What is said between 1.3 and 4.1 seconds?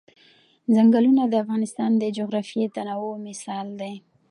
افغانستان د جغرافیوي تنوع مثال دی.